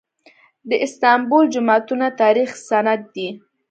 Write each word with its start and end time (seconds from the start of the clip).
د 0.69 0.71
استانبول 0.85 1.45
جوماتونه 1.53 2.05
د 2.11 2.15
تاریخ 2.21 2.49
سند 2.67 3.01
دي. 3.15 3.29